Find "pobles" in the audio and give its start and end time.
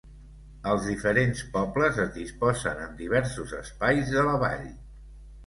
1.57-1.99